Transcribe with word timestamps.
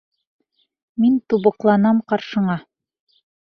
Мин 1.03 1.21
тубыҡланам 1.35 2.03
ҡаршыңа! 2.13 2.61